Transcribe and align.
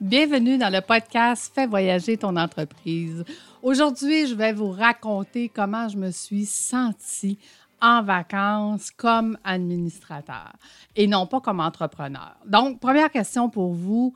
Bienvenue 0.00 0.56
dans 0.56 0.72
le 0.72 0.80
podcast 0.80 1.52
Fais 1.54 1.66
voyager 1.66 2.16
ton 2.16 2.34
entreprise. 2.36 3.22
Aujourd'hui, 3.62 4.26
je 4.26 4.34
vais 4.34 4.54
vous 4.54 4.70
raconter 4.70 5.50
comment 5.50 5.88
je 5.88 5.98
me 5.98 6.10
suis 6.10 6.46
sentie 6.46 7.38
en 7.82 8.02
vacances 8.02 8.90
comme 8.90 9.36
administrateur 9.44 10.54
et 10.96 11.06
non 11.06 11.26
pas 11.26 11.42
comme 11.42 11.60
entrepreneur. 11.60 12.34
Donc, 12.46 12.80
première 12.80 13.10
question 13.10 13.50
pour 13.50 13.74
vous. 13.74 14.14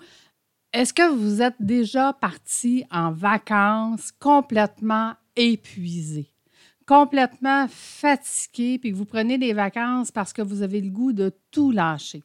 Est-ce 0.72 0.94
que 0.94 1.06
vous 1.14 1.42
êtes 1.42 1.60
déjà 1.60 2.14
parti 2.14 2.86
en 2.90 3.12
vacances 3.12 4.10
complètement 4.10 5.12
épuisé? 5.36 6.33
Complètement 6.86 7.66
fatigué, 7.68 8.78
puis 8.78 8.92
que 8.92 8.96
vous 8.96 9.04
prenez 9.04 9.38
des 9.38 9.52
vacances 9.52 10.10
parce 10.10 10.32
que 10.32 10.42
vous 10.42 10.62
avez 10.62 10.80
le 10.80 10.90
goût 10.90 11.12
de 11.12 11.32
tout 11.50 11.70
lâcher. 11.70 12.22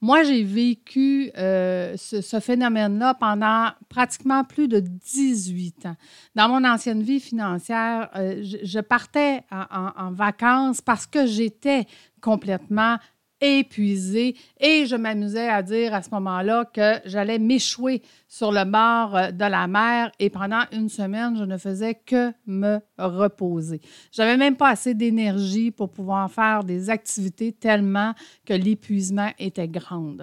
Moi, 0.00 0.24
j'ai 0.24 0.42
vécu 0.42 1.30
euh, 1.36 1.94
ce, 1.96 2.40
phénomène-là 2.40 3.14
pendant 3.14 3.68
pratiquement 3.88 4.44
plus 4.44 4.66
de 4.66 4.80
18 4.80 5.86
ans. 5.86 5.96
Dans 6.34 6.48
mon 6.48 6.64
ancienne 6.68 7.02
vie 7.02 7.20
financière, 7.20 8.08
euh, 8.16 8.42
je, 8.42 8.80
partais 8.80 9.44
en, 9.50 10.10
vacances 10.12 10.80
parce 10.80 11.06
que 11.06 11.26
j'étais 11.26 11.86
complètement 12.20 12.96
épuisée 13.40 14.36
et 14.58 14.86
je 14.86 14.96
m'amusais 14.96 15.48
à 15.48 15.62
dire 15.62 15.94
à 15.94 16.02
ce 16.02 16.10
moment-là 16.10 16.64
que 16.64 17.00
j'allais 17.06 17.38
m'échouer 17.38 18.02
sur 18.28 18.52
le 18.52 18.64
bord 18.64 19.16
euh, 19.16 19.30
de 19.30 19.44
la 19.44 19.66
mer 19.66 20.12
et 20.18 20.30
pendant 20.30 20.62
une 20.72 20.88
semaine, 20.88 21.36
je 21.36 21.44
ne 21.44 21.56
faisais 21.56 21.94
que 21.94 22.32
me 22.46 22.78
reposer. 22.98 23.80
J'avais 24.12 24.36
même 24.36 24.56
pas 24.56 24.68
assez 24.68 24.94
d'énergie 24.94 25.70
pour 25.70 25.90
pouvoir 25.90 26.30
faire 26.30 26.62
des 26.62 26.90
activités 26.90 27.52
tellement 27.52 28.14
que 28.44 28.54
l'épuisement 28.54 29.30
était 29.38 29.68
grand. 29.68 30.16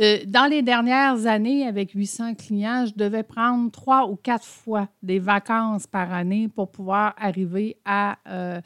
Euh, 0.00 0.18
dans 0.26 0.50
les 0.50 0.62
dernières 0.62 1.26
années, 1.26 1.66
avec 1.66 1.92
800 1.92 2.34
clients, 2.34 2.86
je 2.86 2.94
devais 2.96 3.22
prendre 3.22 3.70
trois 3.70 4.08
ou 4.08 4.16
quatre 4.16 4.44
fois 4.44 4.88
des 5.02 5.18
vacances 5.18 5.86
par 5.86 6.12
année 6.12 6.48
pour 6.48 6.70
pouvoir 6.70 7.14
arriver 7.16 7.76
à 7.84 8.18
euh, 8.28 8.60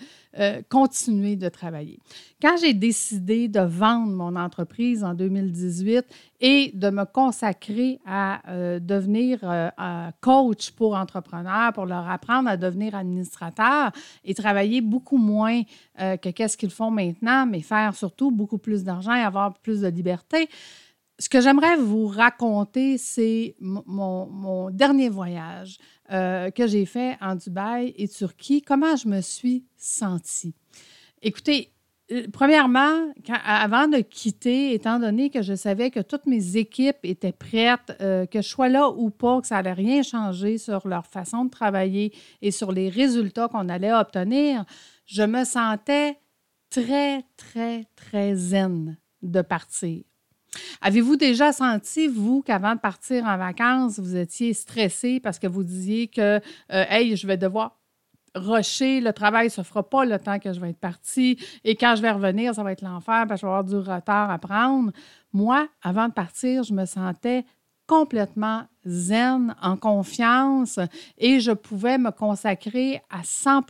continuer 0.69 1.37
de 1.37 1.49
travailler. 1.49 1.99
Quand 2.41 2.57
j'ai 2.61 2.75
décidé 2.75 3.49
de 3.49 3.61
vendre 3.61 3.96
mon 4.01 4.37
entreprise 4.37 5.05
en 5.05 5.15
2018 5.15 6.05
et 6.41 6.71
de 6.75 6.91
me 6.91 7.05
consacrer 7.05 7.99
à 8.07 8.43
devenir 8.81 9.41
euh, 9.43 10.11
coach 10.21 10.71
pour 10.73 10.95
entrepreneurs, 10.95 11.73
pour 11.73 11.87
leur 11.87 12.09
apprendre 12.09 12.49
à 12.49 12.57
devenir 12.57 12.95
administrateur 12.95 13.93
et 14.25 14.35
travailler 14.35 14.81
beaucoup 14.81 15.17
moins 15.17 15.63
euh, 16.01 16.17
que 16.17 16.29
qu'est-ce 16.29 16.57
qu'ils 16.57 16.71
font 16.71 16.91
maintenant, 16.91 17.47
mais 17.47 17.61
faire 17.61 17.95
surtout 17.95 18.31
beaucoup 18.31 18.59
plus 18.59 18.85
d'argent 18.85 19.15
et 19.15 19.23
avoir 19.23 19.55
plus 19.55 19.81
de 19.81 19.89
liberté. 19.89 20.49
Ce 21.19 21.29
que 21.29 21.41
j'aimerais 21.41 21.77
vous 21.77 22.07
raconter, 22.07 22.99
c'est 22.99 23.55
mon, 23.61 24.71
dernier 24.71 25.09
voyage 25.09 25.79
euh, 26.13 26.51
que 26.51 26.67
j'ai 26.67 26.85
fait 26.85 27.17
en 27.23 27.37
Dubaï 27.37 27.95
et 27.97 28.07
Turquie, 28.09 28.61
comment 28.61 28.97
je 28.97 29.09
me 29.09 29.23
suis 29.23 29.65
sentie? 29.77 30.55
Écoutez, 31.23 31.73
euh, 32.13 32.27
premièrement, 32.33 33.13
avant 33.45 33.89
de 33.89 33.99
quitter, 33.99 34.73
étant 34.75 35.01
donné 35.01 35.29
que 35.29 35.43
je 35.43 35.55
savais 35.55 35.91
que 35.91 36.01
toutes 36.01 36.27
mes 36.27 36.57
équipes 36.57 36.99
étaient 37.03 37.33
prêtes, 37.33 37.97
euh, 38.01 38.27
que 38.27 38.43
je 38.43 38.49
sois 38.49 38.69
là 38.69 38.91
ou 38.91 39.11
pas, 39.11 39.41
que 39.41 39.47
ça 39.49 39.57
n'allait 39.57 39.73
rien 39.73 40.03
changer 40.03 40.59
sur 40.59 40.87
leur 40.87 41.07
façon 41.07 41.47
de 41.47 41.51
travailler 41.51 42.13
et 42.43 42.53
sur 42.53 42.71
les 42.71 42.89
résultats 42.89 43.49
qu'on 43.49 43.69
allait 43.69 43.93
obtenir, 43.93 44.65
je 45.07 45.23
me 45.23 45.45
sentais 45.45 46.17
très, 46.71 47.25
très, 47.37 47.87
très 47.97 48.37
zen 48.37 48.97
de 49.23 49.43
partir. 49.43 50.05
Avez-vous 50.81 51.17
déjà 51.17 51.53
senti, 51.53 52.07
vous, 52.07 52.43
qu'avant 52.43 52.75
de 52.77 52.81
partir 52.81 53.25
en 53.25 53.37
vacances, 53.37 53.99
vous 53.99 54.17
étiez 54.17 54.55
stressé 54.55 55.21
parce 55.21 55.39
que 55.39 55.47
vous 55.47 55.65
disiez 55.65 56.07
que, 56.07 56.21
euh, 56.21 56.41
hey, 56.69 57.17
je 57.17 57.27
vais 57.27 57.37
devoir 57.37 57.79
rocher, 58.37 59.01
le 59.01 59.13
travail 59.13 59.47
ne 59.47 59.51
se 59.51 59.63
fera 59.63 59.83
pas 59.83 60.05
le 60.05 60.19
temps 60.19 60.39
que 60.39 60.53
je 60.53 60.61
vais 60.61 60.71
être 60.71 60.79
partie. 60.79 61.39
Et 61.65 61.75
quand 61.75 61.95
je 61.97 62.03
vais 62.03 62.11
revenir, 62.11 62.55
ça 62.55 62.63
va 62.63 62.73
être 62.73 62.83
l'enfer 62.83 63.27
parce 63.27 63.41
que 63.41 63.47
je 63.47 63.51
vais 63.51 63.57
avoir 63.57 63.65
du 63.65 63.77
retard 63.77 64.31
à 64.31 64.39
prendre. 64.39 64.93
Moi, 65.33 65.69
avant 65.83 66.09
de 66.09 66.13
partir, 66.13 66.63
je 66.63 66.73
me 66.73 66.87
sentais 66.87 67.45
complètement 67.87 68.65
zen, 68.85 69.55
en 69.63 69.77
confiance 69.77 70.81
et 71.19 71.39
je 71.39 71.53
pouvais 71.53 71.99
me 71.99 72.11
consacrer 72.11 73.01
à 73.11 73.23
100 73.23 73.63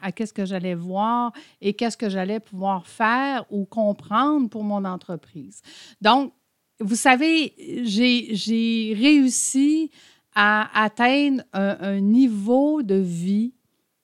à 0.00 0.12
qu'est-ce 0.12 0.32
que 0.32 0.44
j'allais 0.44 0.76
voir 0.76 1.32
et 1.60 1.74
qu'est-ce 1.74 1.96
que 1.96 2.08
j'allais 2.08 2.38
pouvoir 2.38 2.86
faire 2.86 3.44
ou 3.50 3.64
comprendre 3.64 4.48
pour 4.48 4.62
mon 4.62 4.84
entreprise. 4.84 5.60
Donc, 6.00 6.32
vous 6.78 6.94
savez, 6.94 7.52
j'ai 7.82 8.94
réussi 8.96 9.90
à 10.36 10.84
atteindre 10.84 11.42
un 11.52 11.98
niveau 11.98 12.84
de 12.84 12.94
vie 12.94 13.54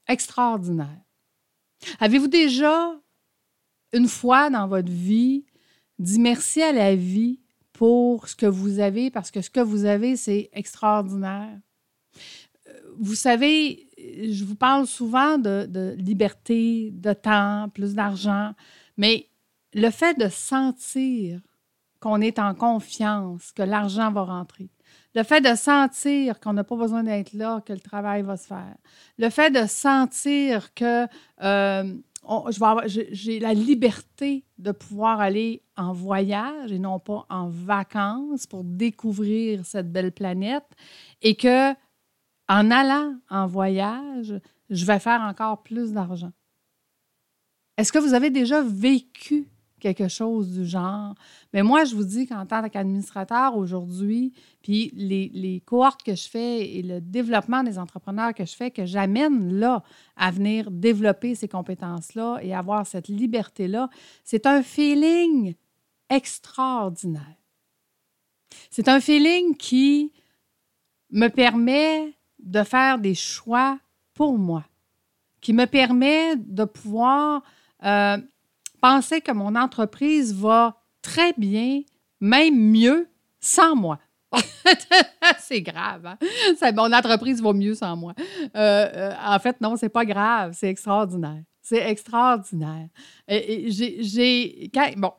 extraordinaire. 0.09 1.01
Avez-vous 2.01 2.29
déjà, 2.29 2.95
une 3.93 4.09
fois 4.09 4.51
dans 4.51 4.67
votre 4.67 4.91
vie, 4.91 5.45
dit 5.99 6.19
merci 6.19 6.63
à 6.63 6.73
la 6.73 6.95
vie 6.95 7.41
pour 7.73 8.29
ce 8.29 8.37
que 8.37 8.47
vous 8.47 8.79
avez, 8.79 9.11
parce 9.11 9.31
que 9.31 9.41
ce 9.41 9.51
que 9.51 9.61
vous 9.61 9.85
avez, 9.85 10.17
c'est 10.17 10.49
extraordinaire? 10.53 11.59
Euh, 12.67 12.81
vous 12.99 13.15
savez, 13.15 13.89
je 13.99 14.45
vous 14.45 14.55
parle 14.55 14.87
souvent 14.87 15.39
de, 15.39 15.67
de 15.69 15.95
liberté, 15.99 16.91
de 16.93 17.13
temps, 17.13 17.69
plus 17.75 17.95
d'argent, 17.95 18.53
mais 18.97 19.29
le 19.75 19.91
fait 19.91 20.19
de 20.19 20.29
sentir 20.29 21.41
qu'on 22.01 22.21
est 22.21 22.39
en 22.39 22.55
confiance, 22.55 23.53
que 23.53 23.63
l'argent 23.63 24.13
va 24.13 24.23
rentrer, 24.23 24.69
le 25.15 25.23
fait 25.23 25.41
de 25.41 25.55
sentir 25.55 26.41
qu'on 26.41 26.53
n'a 26.53 26.65
pas 26.65 26.77
besoin 26.77 27.05
d'être 27.05 27.33
là, 27.33 27.61
que 27.65 27.73
le 27.73 27.81
travail 27.81 28.23
va 28.23 28.37
se 28.37 28.47
faire. 28.47 28.77
Le 29.19 29.31
fait 29.31 29.51
de 29.51 29.67
sentir 29.67 30.75
que 30.75 31.07
euh, 31.43 31.95
j'ai 32.97 33.39
la 33.39 33.55
liberté 33.55 34.45
de 34.59 34.73
pouvoir 34.73 35.21
aller 35.21 35.63
en 35.77 35.93
voyage 35.93 36.73
et 36.73 36.79
non 36.79 36.99
pas 36.99 37.27
en 37.29 37.49
vacances 37.49 38.47
pour 38.47 38.65
découvrir 38.65 39.65
cette 39.65 39.93
belle 39.93 40.13
planète 40.13 40.67
et 41.23 41.37
que 41.37 41.73
en 42.49 42.71
allant 42.71 43.15
en 43.31 43.47
voyage, 43.47 44.35
je 44.71 44.85
vais 44.85 44.99
faire 44.99 45.21
encore 45.21 45.63
plus 45.63 45.93
d'argent. 45.93 46.33
Est-ce 47.77 47.93
que 47.93 47.99
vous 47.99 48.15
avez 48.15 48.31
déjà 48.31 48.63
vécu 48.63 49.49
quelque 49.85 50.09
chose 50.09 50.51
du 50.51 50.65
genre. 50.65 51.15
Mais 51.53 51.63
moi, 51.63 51.85
je 51.85 51.95
vous 51.95 52.05
dis 52.05 52.27
qu'en 52.27 52.47
tant 52.47 52.67
qu'administrateur 52.71 53.55
aujourd'hui, 53.55 54.33
puis 54.63 54.91
les, 54.95 55.31
les, 55.35 55.61
cohortes 55.61 56.03
que 56.03 56.15
je 56.15 56.27
fais 56.27 56.77
et 56.77 56.83
le 56.83 57.03
développement 57.03 57.63
des 57.63 57.79
entrepreneurs 57.79 58.33
que 58.33 58.47
je 58.47 58.57
fais, 58.57 58.71
que 58.71 58.87
j'amène 58.87 59.53
là 59.53 59.83
à 60.17 60.31
venir 60.31 60.71
développer 60.71 61.35
ces 61.35 61.49
compétences-là 61.49 62.39
et 62.41 62.55
avoir 62.55 62.87
cette 62.87 63.09
liberté-là, 63.09 63.91
c'est 64.25 64.47
un 64.47 64.63
feeling 64.63 65.55
extraordinaire. 66.09 67.37
C'est 68.71 68.89
un 68.89 69.01
feeling 69.01 69.55
qui 69.55 70.13
me 71.11 71.29
permet 71.29 72.15
de 72.39 72.63
faire 72.63 72.99
des 72.99 73.15
choix 73.15 73.79
pour 74.15 74.39
moi, 74.39 74.65
qui 75.43 75.53
me 75.53 75.67
permet 75.67 76.37
de 76.37 76.65
pouvoir 76.65 77.43
euh, 77.85 78.17
penser 78.85 79.23
que 79.23 79.33
mon 79.33 79.57
entreprise 79.57 80.35
va 80.35 80.77
très 81.01 81.33
bien, 81.39 81.81
même 82.21 82.55
mieux, 82.55 83.09
sans 83.41 83.75
moi. 83.75 83.99
c'est 85.39 85.63
grave. 85.63 86.05
Hein? 86.05 86.73
Mon 86.75 86.93
entreprise 86.93 87.41
va 87.41 87.55
mieux 87.55 87.75
sans 87.75 87.97
moi. 87.97 88.13
Euh, 88.55 88.89
euh, 88.95 89.13
en 89.25 89.39
fait, 89.39 89.59
non, 89.63 89.77
c'est 89.77 89.89
pas 89.89 90.05
grave. 90.05 90.53
C'est 90.55 90.69
extraordinaire. 90.69 91.45
C'est 91.63 91.89
extraordinaire. 91.89 92.89
j'ai, 93.27 94.71
quand, 94.75 94.91
bon, 94.99 95.13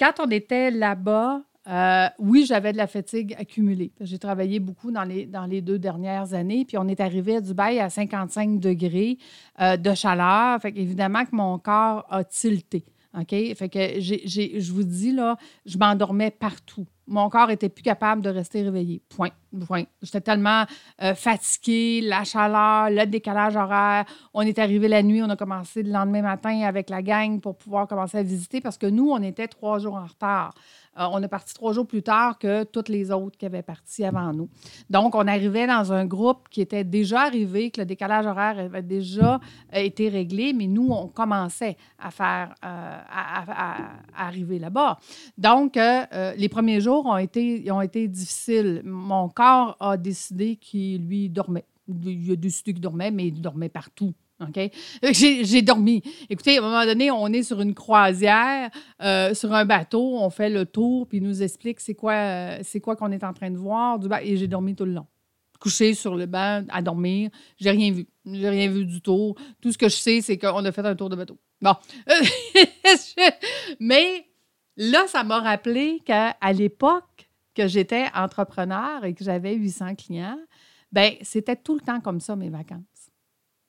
quand 0.00 0.12
on 0.20 0.30
était 0.30 0.70
là-bas, 0.70 1.42
euh, 1.68 2.08
oui, 2.18 2.46
j'avais 2.46 2.72
de 2.72 2.78
la 2.78 2.86
fatigue 2.86 3.34
accumulée. 3.38 3.92
J'ai 4.00 4.18
travaillé 4.18 4.58
beaucoup 4.58 4.90
dans 4.90 5.04
les, 5.04 5.26
dans 5.26 5.44
les 5.44 5.60
deux 5.60 5.78
dernières 5.78 6.32
années, 6.32 6.64
puis 6.64 6.78
on 6.78 6.88
est 6.88 7.00
arrivé 7.00 7.36
à 7.36 7.40
Dubaï 7.42 7.78
à 7.78 7.90
55 7.90 8.58
degrés 8.58 9.18
euh, 9.60 9.76
de 9.76 9.94
chaleur. 9.94 10.60
Fait 10.62 10.72
évidemment 10.76 11.24
que 11.24 11.36
mon 11.36 11.58
corps 11.58 12.06
a 12.08 12.24
tilté. 12.24 12.84
OK? 13.18 13.30
Fait 13.30 13.68
que 13.68 14.00
je 14.00 14.72
vous 14.72 14.84
dis, 14.84 15.12
là, 15.12 15.36
je 15.66 15.76
m'endormais 15.78 16.30
partout. 16.30 16.86
Mon 17.06 17.30
corps 17.30 17.50
était 17.50 17.70
plus 17.70 17.82
capable 17.82 18.20
de 18.20 18.28
rester 18.28 18.62
réveillé. 18.62 19.00
Point. 19.08 19.30
Point. 19.66 19.84
J'étais 20.02 20.20
tellement 20.20 20.64
euh, 21.02 21.14
fatiguée, 21.14 22.02
la 22.02 22.24
chaleur, 22.24 22.90
le 22.90 23.06
décalage 23.06 23.56
horaire. 23.56 24.04
On 24.34 24.42
est 24.42 24.58
arrivé 24.58 24.88
la 24.88 25.02
nuit, 25.02 25.22
on 25.22 25.30
a 25.30 25.36
commencé 25.36 25.82
le 25.82 25.90
lendemain 25.90 26.20
matin 26.20 26.60
avec 26.62 26.90
la 26.90 27.00
gang 27.00 27.40
pour 27.40 27.56
pouvoir 27.56 27.88
commencer 27.88 28.18
à 28.18 28.22
visiter 28.22 28.60
parce 28.60 28.76
que 28.76 28.86
nous, 28.86 29.10
on 29.10 29.22
était 29.22 29.48
trois 29.48 29.78
jours 29.78 29.94
en 29.94 30.04
retard. 30.04 30.52
Euh, 30.98 31.06
on 31.12 31.22
est 31.22 31.28
parti 31.28 31.54
trois 31.54 31.72
jours 31.72 31.86
plus 31.86 32.02
tard 32.02 32.38
que 32.38 32.64
toutes 32.64 32.88
les 32.88 33.10
autres 33.10 33.36
qui 33.38 33.46
avaient 33.46 33.62
parti 33.62 34.04
avant 34.04 34.32
nous. 34.32 34.48
Donc, 34.90 35.14
on 35.14 35.26
arrivait 35.26 35.66
dans 35.66 35.92
un 35.92 36.04
groupe 36.04 36.48
qui 36.50 36.60
était 36.60 36.84
déjà 36.84 37.22
arrivé, 37.22 37.70
que 37.70 37.80
le 37.80 37.86
décalage 37.86 38.26
horaire 38.26 38.58
avait 38.58 38.82
déjà 38.82 39.34
euh, 39.74 39.78
été 39.78 40.08
réglé, 40.08 40.52
mais 40.52 40.66
nous, 40.66 40.88
on 40.90 41.08
commençait 41.08 41.76
à 41.98 42.10
faire, 42.10 42.54
euh, 42.64 42.98
à, 43.10 43.90
arriver 44.16 44.58
là-bas. 44.58 44.98
Donc, 45.36 45.76
les 45.76 46.48
premiers 46.48 46.80
jours 46.80 47.06
ont 47.06 47.16
été, 47.16 47.70
ont 47.70 47.80
été 47.80 48.08
difficiles. 48.08 48.82
Mon 48.84 49.28
corps 49.28 49.76
a 49.80 49.96
décidé 49.96 50.56
qu'il 50.56 51.06
lui 51.06 51.28
dormait. 51.28 51.64
Il 51.88 52.32
a 52.32 52.36
décidé 52.36 52.72
qu'il 52.72 52.80
dormait, 52.80 53.10
mais 53.10 53.28
il 53.28 53.40
dormait 53.40 53.68
partout. 53.68 54.14
OK? 54.40 54.70
J'ai 55.12 55.62
dormi. 55.62 56.02
Écoutez, 56.30 56.56
à 56.56 56.60
un 56.60 56.64
moment 56.64 56.84
donné, 56.84 57.10
on 57.10 57.26
est 57.28 57.42
sur 57.42 57.60
une 57.60 57.74
croisière, 57.74 58.70
euh, 59.02 59.34
sur 59.34 59.52
un 59.52 59.64
bateau, 59.64 60.18
on 60.18 60.30
fait 60.30 60.48
le 60.48 60.64
tour, 60.64 61.08
puis 61.08 61.18
il 61.18 61.24
nous 61.24 61.42
explique 61.42 61.80
c'est 61.80 61.94
quoi 61.94 62.12
euh, 62.12 62.58
c'est 62.62 62.80
quoi 62.80 62.94
qu'on 62.96 63.10
est 63.10 63.24
en 63.24 63.32
train 63.32 63.50
de 63.50 63.56
voir. 63.56 63.98
Du 63.98 64.08
et 64.22 64.36
j'ai 64.36 64.46
dormi 64.46 64.74
tout 64.74 64.84
le 64.84 64.92
long. 64.92 65.06
Couché 65.60 65.94
sur 65.94 66.14
le 66.14 66.26
banc, 66.26 66.62
à 66.68 66.82
dormir. 66.82 67.30
J'ai 67.56 67.70
rien 67.70 67.90
vu. 67.92 68.06
J'ai 68.24 68.48
rien 68.48 68.70
vu 68.70 68.84
du 68.84 69.00
tout. 69.00 69.34
Tout 69.60 69.72
ce 69.72 69.78
que 69.78 69.88
je 69.88 69.96
sais, 69.96 70.20
c'est 70.20 70.38
qu'on 70.38 70.64
a 70.64 70.70
fait 70.70 70.86
un 70.86 70.94
tour 70.94 71.08
de 71.08 71.16
bateau. 71.16 71.36
Bon. 71.60 71.74
Mais 73.80 74.24
là, 74.76 75.06
ça 75.08 75.24
m'a 75.24 75.40
rappelé 75.40 76.00
qu'à 76.04 76.36
l'époque 76.52 77.28
que 77.54 77.66
j'étais 77.66 78.06
entrepreneur 78.14 79.04
et 79.04 79.14
que 79.14 79.24
j'avais 79.24 79.54
800 79.54 79.96
clients, 79.96 80.38
ben 80.92 81.14
c'était 81.22 81.56
tout 81.56 81.74
le 81.74 81.80
temps 81.80 82.00
comme 82.00 82.20
ça, 82.20 82.36
mes 82.36 82.50
vacances. 82.50 82.78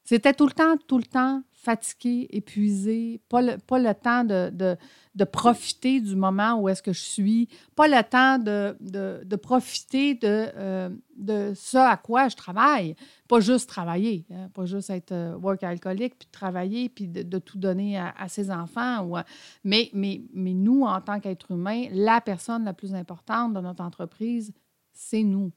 C'était 0.09 0.33
tout 0.33 0.47
le 0.47 0.53
temps, 0.53 0.75
tout 0.87 0.97
le 0.97 1.03
temps 1.03 1.43
fatigué, 1.51 2.27
épuisé, 2.31 3.21
pas 3.29 3.43
le, 3.43 3.57
pas 3.59 3.77
le 3.77 3.93
temps 3.93 4.23
de, 4.23 4.49
de, 4.49 5.23
profiter 5.23 6.01
du 6.01 6.15
moment 6.15 6.55
où 6.55 6.67
est-ce 6.67 6.81
que 6.81 6.93
je 6.93 7.01
suis, 7.03 7.47
pas 7.75 7.87
le 7.87 8.01
temps 8.01 8.39
de, 8.39 8.75
de 8.81 9.35
profiter 9.35 10.15
de, 10.15 10.47
euh, 10.55 10.89
de 11.15 11.53
ce 11.53 11.77
à 11.77 11.95
quoi 11.95 12.27
je 12.27 12.35
travaille. 12.35 12.95
Pas 13.27 13.39
juste 13.39 13.69
travailler, 13.69 14.25
hein, 14.31 14.49
pas 14.51 14.65
juste 14.65 14.89
être 14.89 15.11
euh, 15.11 15.35
work 15.35 15.61
alcoolique, 15.61 16.17
puis 16.17 16.27
travailler, 16.31 16.89
puis 16.89 17.07
de, 17.07 17.37
tout 17.37 17.59
donner 17.59 17.99
à, 17.99 18.27
ses 18.29 18.49
enfants. 18.49 19.05
Ou 19.05 19.17
mais, 19.63 19.91
mais, 19.93 20.23
mais 20.33 20.55
nous, 20.55 20.85
en 20.85 21.01
tant 21.01 21.19
qu'être 21.19 21.51
humain, 21.51 21.85
la 21.91 22.19
personne 22.19 22.63
la 22.63 22.73
plus 22.73 22.95
importante 22.95 23.53
de 23.53 23.59
notre 23.59 23.83
entreprise, 23.83 24.51
c'est 24.91 25.21
nous. 25.21 25.51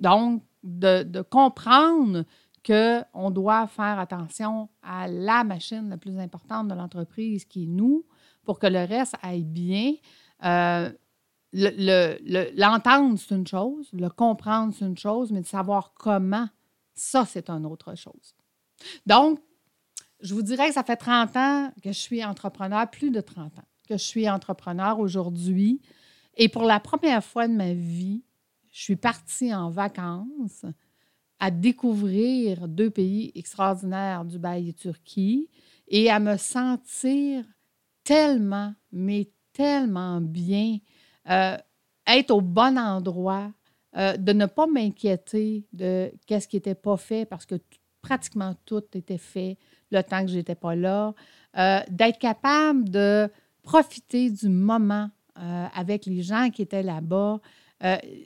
Donc, 0.00 0.42
de, 0.64 1.04
de 1.04 1.22
comprendre 1.22 2.24
qu'on 2.66 3.30
doit 3.30 3.66
faire 3.66 3.98
attention 3.98 4.68
à 4.82 5.08
la 5.08 5.44
machine 5.44 5.88
la 5.88 5.96
plus 5.96 6.18
importante 6.18 6.68
de 6.68 6.74
l'entreprise, 6.74 7.44
qui 7.44 7.64
est 7.64 7.66
nous, 7.66 8.04
pour 8.44 8.58
que 8.58 8.66
le 8.66 8.84
reste 8.84 9.14
aille 9.22 9.44
bien. 9.44 9.94
Euh, 10.44 10.90
l'entendre, 11.52 13.18
c'est 13.18 13.34
une 13.34 13.46
chose, 13.46 13.88
le 13.92 14.08
comprendre, 14.10 14.74
c'est 14.76 14.84
une 14.84 14.98
chose, 14.98 15.32
mais 15.32 15.40
de 15.40 15.46
savoir 15.46 15.92
comment, 15.94 16.48
ça, 16.94 17.24
c'est 17.24 17.50
une 17.50 17.66
autre 17.66 17.94
chose. 17.94 18.34
Donc, 19.06 19.40
je 20.20 20.34
vous 20.34 20.42
dirais 20.42 20.68
que 20.68 20.74
ça 20.74 20.82
fait 20.82 20.96
30 20.96 21.36
ans 21.36 21.72
que 21.82 21.92
je 21.92 21.98
suis 21.98 22.24
entrepreneur, 22.24 22.88
plus 22.90 23.10
de 23.10 23.20
30 23.20 23.58
ans 23.58 23.68
que 23.88 23.96
je 23.96 24.04
suis 24.04 24.28
entrepreneur 24.28 24.98
aujourd'hui. 25.00 25.80
Et 26.36 26.48
pour 26.48 26.64
la 26.64 26.78
première 26.78 27.24
fois 27.24 27.48
de 27.48 27.54
ma 27.54 27.72
vie, 27.72 28.22
je 28.70 28.82
suis 28.82 28.96
partie 28.96 29.52
en 29.54 29.70
vacances 29.70 30.64
à 31.40 31.50
découvrir 31.50 32.66
deux 32.68 32.90
pays 32.90 33.32
extraordinaires, 33.34 34.24
Dubaï 34.24 34.70
et 34.70 34.72
Turquie, 34.72 35.48
et 35.86 36.10
à 36.10 36.18
me 36.18 36.36
sentir 36.36 37.44
tellement, 38.04 38.74
mais 38.92 39.30
tellement 39.52 40.20
bien, 40.20 40.78
euh, 41.30 41.56
être 42.06 42.30
au 42.30 42.40
bon 42.40 42.78
endroit, 42.78 43.50
euh, 43.96 44.16
de 44.16 44.32
ne 44.32 44.46
pas 44.46 44.66
m'inquiéter 44.66 45.66
de 45.72 46.12
qu'est-ce 46.26 46.48
qui 46.48 46.56
n'était 46.56 46.74
pas 46.74 46.96
fait 46.96 47.24
parce 47.24 47.46
que 47.46 47.56
pratiquement 48.00 48.54
tout 48.64 48.84
était 48.94 49.18
fait 49.18 49.58
le 49.90 50.02
temps 50.02 50.22
que 50.22 50.30
je 50.30 50.36
n'étais 50.36 50.54
pas 50.54 50.74
là, 50.74 51.14
euh, 51.56 51.80
d'être 51.90 52.18
capable 52.18 52.88
de 52.88 53.28
profiter 53.62 54.30
du 54.30 54.48
moment 54.48 55.10
avec 55.74 56.06
les 56.06 56.20
gens 56.22 56.50
qui 56.50 56.62
étaient 56.62 56.82
là-bas. 56.82 57.38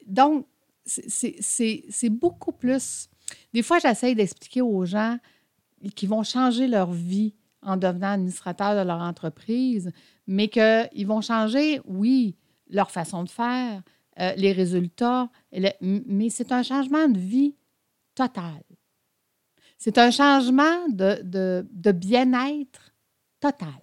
donc, 0.07 0.47
c'est 0.85 2.11
beaucoup 2.11 2.53
plus. 2.53 3.09
Des 3.53 3.63
fois, 3.63 3.79
j'essaie 3.79 4.15
d'expliquer 4.15 4.63
aux 4.63 4.85
gens 4.85 5.19
qui 5.95 6.07
vont 6.07 6.23
changer 6.23 6.67
leur 6.67 6.93
vie 6.93 7.35
en 7.63 7.77
devenant 7.77 8.13
administrateur 8.13 8.75
de 8.75 8.87
leur 8.87 9.01
entreprise, 9.01 9.93
mais 10.27 10.49
qu'ils 10.49 11.07
vont 11.07 11.21
changer, 11.21 11.81
oui, 11.85 12.37
leur 12.69 12.91
façon 12.91 13.23
de 13.23 13.29
faire, 13.29 13.83
euh, 14.21 14.33
les 14.37 14.53
résultats, 14.53 15.31
mais 15.81 16.31
c'est 16.31 16.53
un 16.53 16.63
changement 16.63 17.09
de 17.09 17.19
vie 17.19 17.57
total. 18.15 18.63
C'est 19.79 19.99
un 19.99 20.11
changement 20.11 20.89
de, 20.89 21.23
de 21.71 21.93
bien-être 21.93 22.93
total. 23.41 23.81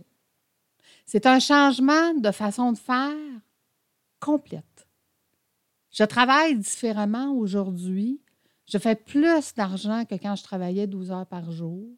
C'est 1.06 1.26
un 1.26 1.40
changement 1.40 2.14
de 2.14 2.32
façon 2.32 2.72
de 2.72 2.78
faire 2.78 3.16
complète. 4.20 4.64
Je 6.00 6.06
travaille 6.06 6.58
différemment 6.58 7.34
aujourd'hui. 7.34 8.22
Je 8.72 8.78
fais 8.78 8.96
plus 8.96 9.54
d'argent 9.54 10.06
que 10.06 10.16
quand 10.16 10.38
je 10.38 10.44
travaillais 10.44 10.88
12 10.88 11.12
heures 11.12 11.26
par 11.26 11.52
jour. 11.52 11.90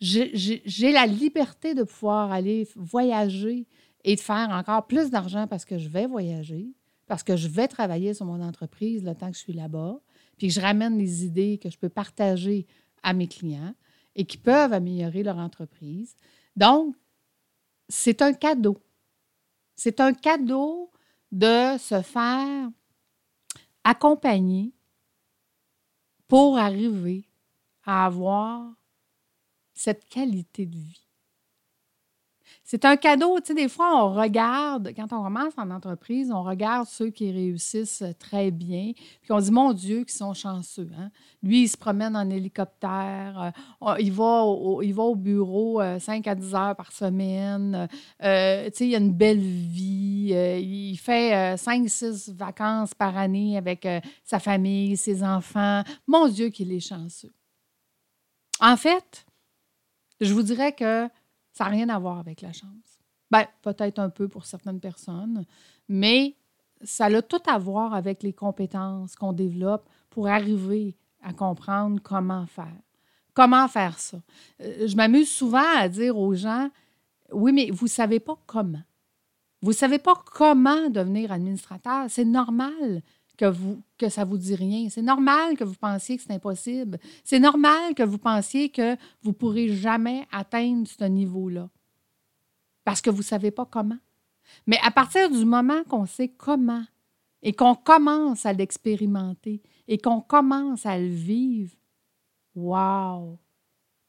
J'ai 0.00 0.92
la 0.92 1.06
liberté 1.06 1.74
de 1.74 1.82
pouvoir 1.82 2.30
aller 2.30 2.68
voyager 2.76 3.66
et 4.04 4.16
de 4.16 4.20
faire 4.20 4.50
encore 4.50 4.86
plus 4.86 5.08
d'argent 5.08 5.46
parce 5.46 5.64
que 5.64 5.78
je 5.78 5.88
vais 5.88 6.06
voyager, 6.06 6.74
parce 7.06 7.22
que 7.22 7.34
je 7.38 7.48
vais 7.48 7.68
travailler 7.68 8.12
sur 8.12 8.26
mon 8.26 8.42
entreprise 8.42 9.02
le 9.02 9.14
temps 9.14 9.30
que 9.30 9.36
je 9.38 9.42
suis 9.42 9.54
là-bas, 9.54 9.98
puis 10.36 10.48
que 10.48 10.52
je 10.52 10.60
ramène 10.60 10.98
les 10.98 11.24
idées 11.24 11.56
que 11.56 11.70
je 11.70 11.78
peux 11.78 11.88
partager 11.88 12.66
à 13.02 13.14
mes 13.14 13.28
clients 13.28 13.74
et 14.14 14.26
qui 14.26 14.36
peuvent 14.36 14.74
améliorer 14.74 15.22
leur 15.22 15.38
entreprise. 15.38 16.16
Donc, 16.54 16.94
c'est 17.88 18.20
un 18.20 18.34
cadeau. 18.34 18.76
C'est 19.74 20.00
un 20.00 20.12
cadeau 20.12 20.90
de 21.30 21.78
se 21.78 22.02
faire 22.02 22.68
accompagner 23.84 24.72
pour 26.28 26.58
arriver 26.58 27.28
à 27.84 28.06
avoir 28.06 28.74
cette 29.74 30.04
qualité 30.08 30.66
de 30.66 30.78
vie. 30.78 31.11
C'est 32.72 32.86
un 32.86 32.96
cadeau. 32.96 33.38
Tu 33.38 33.48
sais, 33.48 33.54
des 33.54 33.68
fois, 33.68 34.02
on 34.02 34.14
regarde, 34.14 34.94
quand 34.96 35.12
on 35.12 35.22
commence 35.22 35.52
en 35.58 35.70
entreprise, 35.70 36.32
on 36.32 36.42
regarde 36.42 36.86
ceux 36.88 37.10
qui 37.10 37.30
réussissent 37.30 38.02
très 38.18 38.50
bien, 38.50 38.92
puis 39.20 39.30
on 39.30 39.40
dit, 39.40 39.50
mon 39.50 39.74
Dieu, 39.74 40.04
qu'ils 40.04 40.16
sont 40.16 40.32
chanceux. 40.32 40.88
Hein? 40.98 41.10
Lui, 41.42 41.64
il 41.64 41.68
se 41.68 41.76
promène 41.76 42.16
en 42.16 42.30
hélicoptère, 42.30 43.52
euh, 43.82 43.94
il, 43.98 44.10
va 44.10 44.44
au, 44.44 44.80
il 44.80 44.94
va 44.94 45.02
au 45.02 45.14
bureau 45.14 45.82
5 45.98 46.26
euh, 46.26 46.30
à 46.30 46.34
10 46.34 46.54
heures 46.54 46.74
par 46.74 46.92
semaine, 46.92 47.88
euh, 48.24 48.64
tu 48.70 48.70
sais, 48.74 48.88
il 48.88 48.94
a 48.94 48.98
une 48.98 49.12
belle 49.12 49.38
vie, 49.38 50.32
il 50.32 50.96
fait 50.96 51.56
5-6 51.56 52.32
vacances 52.32 52.94
par 52.94 53.18
année 53.18 53.58
avec 53.58 53.86
sa 54.24 54.38
famille, 54.38 54.96
ses 54.96 55.22
enfants. 55.22 55.82
Mon 56.06 56.26
Dieu, 56.26 56.48
qu'il 56.48 56.72
est 56.72 56.80
chanceux. 56.80 57.34
En 58.60 58.78
fait, 58.78 59.26
je 60.22 60.32
vous 60.32 60.42
dirais 60.42 60.72
que 60.72 61.10
ça 61.52 61.64
n'a 61.64 61.70
rien 61.70 61.88
à 61.88 61.98
voir 61.98 62.18
avec 62.18 62.40
la 62.40 62.52
chance. 62.52 63.00
Ben, 63.30 63.46
peut-être 63.62 63.98
un 63.98 64.10
peu 64.10 64.28
pour 64.28 64.44
certaines 64.44 64.80
personnes, 64.80 65.44
mais 65.88 66.36
ça 66.82 67.06
a 67.06 67.22
tout 67.22 67.42
à 67.46 67.58
voir 67.58 67.94
avec 67.94 68.22
les 68.22 68.32
compétences 68.32 69.14
qu'on 69.16 69.32
développe 69.32 69.88
pour 70.10 70.28
arriver 70.28 70.96
à 71.22 71.32
comprendre 71.32 72.00
comment 72.02 72.46
faire. 72.46 72.76
Comment 73.34 73.68
faire 73.68 73.98
ça? 73.98 74.18
Euh, 74.60 74.86
je 74.86 74.96
m'amuse 74.96 75.30
souvent 75.30 75.78
à 75.78 75.88
dire 75.88 76.18
aux 76.18 76.34
gens, 76.34 76.68
oui, 77.32 77.52
mais 77.52 77.70
vous 77.70 77.86
ne 77.86 77.90
savez 77.90 78.20
pas 78.20 78.36
comment. 78.46 78.82
Vous 79.62 79.70
ne 79.70 79.76
savez 79.76 79.98
pas 79.98 80.14
comment 80.34 80.90
devenir 80.90 81.32
administrateur. 81.32 82.06
C'est 82.08 82.24
normal 82.24 83.02
que, 83.36 83.46
vous, 83.46 83.82
que 83.98 84.08
ça 84.08 84.24
ne 84.24 84.30
vous 84.30 84.38
dit 84.38 84.54
rien. 84.54 84.88
C'est 84.88 85.02
normal 85.02 85.56
que 85.56 85.64
vous 85.64 85.74
pensiez 85.74 86.16
que 86.16 86.22
c'est 86.22 86.32
impossible. 86.32 86.98
C'est 87.24 87.38
normal 87.38 87.94
que 87.94 88.02
vous 88.02 88.18
pensiez 88.18 88.68
que 88.68 88.94
vous 89.22 89.30
ne 89.30 89.34
pourrez 89.34 89.68
jamais 89.68 90.26
atteindre 90.30 90.86
ce 90.86 91.04
niveau-là. 91.04 91.68
Parce 92.84 93.00
que 93.00 93.10
vous 93.10 93.18
ne 93.18 93.22
savez 93.22 93.50
pas 93.50 93.64
comment. 93.64 93.98
Mais 94.66 94.78
à 94.82 94.90
partir 94.90 95.30
du 95.30 95.44
moment 95.44 95.84
qu'on 95.84 96.06
sait 96.06 96.28
comment 96.28 96.84
et 97.42 97.52
qu'on 97.52 97.74
commence 97.74 98.46
à 98.46 98.52
l'expérimenter 98.52 99.62
et 99.88 99.98
qu'on 99.98 100.20
commence 100.20 100.86
à 100.86 100.98
le 100.98 101.08
vivre, 101.08 101.74
wow! 102.54 103.38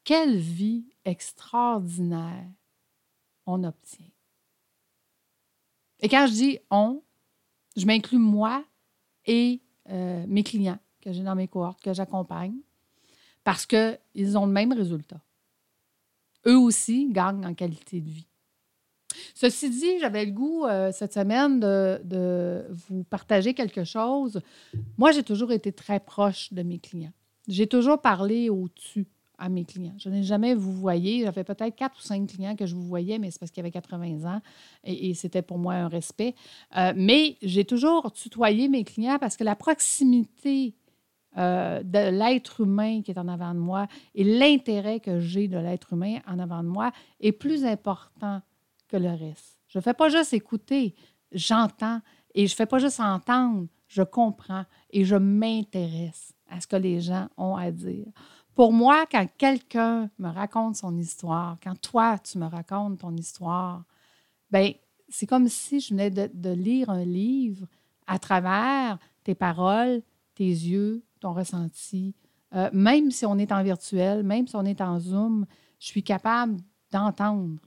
Quelle 0.04 0.38
vie 0.38 0.86
extraordinaire 1.06 2.50
on 3.46 3.64
obtient. 3.64 4.06
Et 6.00 6.10
quand 6.10 6.28
je 6.28 6.34
dis 6.34 6.60
on, 6.70 7.02
je 7.76 7.86
m'inclus 7.86 8.20
moi 8.20 8.64
et 9.26 9.62
euh, 9.90 10.24
mes 10.28 10.44
clients 10.44 10.80
que 11.02 11.12
j'ai 11.12 11.24
dans 11.24 11.36
mes 11.36 11.48
cohortes, 11.48 11.82
que 11.82 11.94
j'accompagne, 11.94 12.56
parce 13.44 13.66
qu'ils 13.66 14.38
ont 14.38 14.46
le 14.46 14.52
même 14.52 14.72
résultat. 14.72 15.22
Eux 16.46 16.58
aussi 16.58 17.10
gagnent 17.12 17.46
en 17.46 17.54
qualité 17.54 18.00
de 18.00 18.10
vie. 18.10 18.28
Ceci 19.36 19.70
dit, 19.70 20.00
j'avais 20.00 20.26
le 20.26 20.32
goût 20.32 20.66
euh, 20.66 20.92
cette 20.92 21.14
semaine 21.14 21.60
de, 21.60 22.02
de, 22.04 22.66
vous 22.70 23.04
partager 23.04 23.54
quelque 23.54 23.84
chose. 23.84 24.42
Moi, 24.98 25.12
j'ai 25.12 25.24
toujours 25.24 25.52
été 25.52 25.72
très 25.72 26.00
proche 26.00 26.52
de 26.54 26.64
mes 26.64 26.80
clients. 26.80 27.14
J'ai 27.48 27.68
toujours 27.68 28.02
parlé 28.02 28.50
au-dessus 28.50 29.06
à 29.38 29.50
mes 29.50 29.66
clients. 29.66 29.96
Je 29.98 30.10
n'ai 30.10 30.24
jamais 30.24 30.56
vous 30.56 30.72
voyez. 30.72 31.24
J'avais 31.24 31.44
peut-être 31.44 31.76
quatre 31.76 31.98
ou 31.98 32.02
cinq 32.02 32.28
clients 32.28 32.56
que 32.56 32.66
je 32.66 32.76
vous 32.76 32.84
voyais, 32.84 33.20
mais 33.20 33.32
c'est 33.32 33.40
parce 33.40 33.52
qu'il 33.52 33.62
avait 33.62 33.72
80 33.72 34.26
ans 34.26 34.42
et, 34.84 35.14
c'était 35.14 35.42
pour 35.42 35.58
moi 35.58 35.74
un 35.74 35.88
respect. 35.88 36.36
Euh, 36.78 36.94
mais 36.96 37.38
j'ai 37.42 37.66
toujours 37.66 38.12
tutoyé 38.12 38.68
mes 38.68 38.84
clients 38.84 39.18
parce 39.20 39.38
que 39.38 39.44
la 39.44 39.56
proximité 39.56 40.76
euh, 41.38 41.82
de 41.82 42.12
l'être 42.12 42.62
humain 42.62 43.02
qui 43.02 43.10
est 43.10 43.18
en 43.18 43.28
avant 43.28 43.54
de 43.54 43.60
moi 43.60 43.88
et 44.14 44.24
l'intérêt 44.24 45.00
que 45.00 45.20
j'ai 45.20 45.48
de 45.48 45.58
l'être 45.58 45.94
humain 45.94 46.20
en 46.28 46.38
avant 46.38 46.62
de 46.62 46.68
moi 46.68 46.92
est 47.20 47.32
plus 47.32 47.66
important 47.66 48.42
que 48.88 48.98
le 48.98 49.10
reste. 49.10 49.58
Je 49.68 49.80
ne 49.80 49.82
fais 49.82 49.96
pas 49.96 50.10
juste 50.10 50.34
écouter, 50.34 50.94
j'entends 51.32 52.02
et 52.36 52.46
je 52.46 52.54
ne 52.54 52.56
fais 52.56 52.68
pas 52.68 52.78
juste 52.78 53.00
entendre, 53.00 53.68
je 53.88 54.04
comprends 54.04 54.66
et 54.92 55.06
je 55.06 55.16
m'intéresse 55.16 56.34
à 56.50 56.62
ce 56.62 56.68
que 56.68 56.76
les 56.76 57.02
gens 57.02 57.28
ont 57.38 57.56
à 57.56 57.72
dire. 57.72 58.06
Pour 58.56 58.72
moi, 58.72 59.06
quand 59.12 59.26
quelqu'un 59.38 60.10
me 60.20 60.30
raconte 60.30 60.76
son 60.76 60.96
histoire, 60.98 61.58
quand 61.64 61.80
toi, 61.82 62.20
tu 62.20 62.38
me 62.38 62.46
racontes 62.46 63.00
ton 63.00 63.16
histoire, 63.16 63.84
ben 64.52 64.74
c'est 65.10 65.26
comme 65.26 65.48
si 65.48 65.80
je 65.80 65.90
venais 65.90 66.12
de, 66.12 66.50
lire 66.52 66.90
un 66.90 67.04
livre 67.04 67.68
à 68.06 68.20
travers 68.20 69.00
tes 69.24 69.36
paroles, 69.36 70.02
tes 70.36 70.46
yeux, 70.46 71.04
ton 71.20 71.34
ressenti. 71.34 72.16
Euh, 72.54 72.70
même 72.74 73.10
si 73.10 73.26
on 73.26 73.38
est 73.38 73.52
en 73.52 73.64
virtuel, 73.64 74.24
même 74.24 74.48
si 74.48 74.56
on 74.56 74.66
est 74.66 74.82
en 74.82 75.00
Zoom, 75.00 75.46
je 75.80 75.88
suis 75.88 76.04
capable 76.04 76.58
d'entendre 76.92 77.60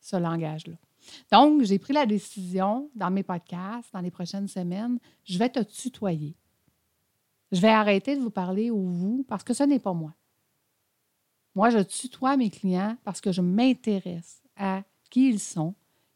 ce 0.00 0.16
langage-là. 0.16 0.74
Donc, 1.32 1.62
j'ai 1.62 1.78
pris 1.78 1.92
la 1.92 2.06
décision 2.06 2.88
dans 2.94 3.10
mes 3.10 3.24
podcasts, 3.24 3.92
dans 3.92 4.00
les 4.00 4.10
prochaines 4.10 4.46
semaines, 4.46 4.98
je 5.24 5.38
vais 5.38 5.48
te 5.48 5.60
tutoyer. 5.60 6.36
Je 7.52 7.60
vais 7.60 7.68
arrêter 7.68 8.16
de 8.16 8.20
vous 8.20 8.30
parler 8.30 8.70
au 8.70 8.80
vous 8.80 9.24
parce 9.28 9.44
que 9.44 9.54
ce 9.54 9.62
n'est 9.62 9.78
pas 9.78 9.92
moi. 9.92 10.14
Moi, 11.54 11.68
je 11.68 11.78
tutoie 11.78 12.36
mes 12.36 12.50
clients 12.50 12.96
parce 13.04 13.20
que 13.20 13.30
je 13.30 13.42
m'intéresse 13.42 14.42
à 14.56 14.82
qui 15.10 15.28
ils 15.28 15.38
sont, 15.38 15.74